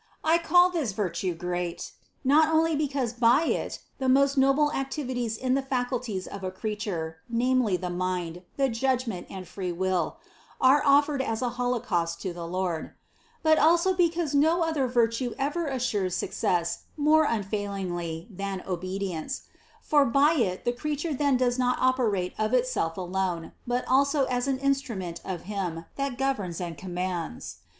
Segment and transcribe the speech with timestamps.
[0.23, 1.91] I call this virtue great,
[2.23, 7.17] not only because by it the most noble activities in the faculties of a creature,
[7.29, 10.17] namely the mind, the judg ment and free will,
[10.59, 12.95] are offered as a holocaust to the Lord;
[13.43, 19.43] but also because no other virtue ever assures suc cess more unfailingly than obedience;
[19.83, 24.25] for by it the crea ture then does not operate of itself alone, but also
[24.25, 27.57] as an instrument of him that governs and commands.